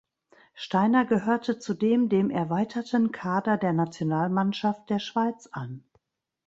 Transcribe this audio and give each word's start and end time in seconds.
Steiner 0.55 1.05
gehörte 1.05 1.59
zudem 1.59 2.09
dem 2.09 2.31
erweiterten 2.31 3.11
Kader 3.11 3.57
der 3.59 3.71
Nationalmannschaft 3.71 4.89
der 4.89 4.97
Schweiz 4.97 5.45
an. 5.51 5.83